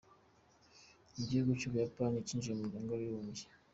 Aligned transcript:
Igihugu 1.21 1.51
cy’ubuyapani 1.59 2.25
cyinjiye 2.27 2.53
mu 2.55 2.61
muryango 2.63 2.89
w’abibumbye. 2.91 3.45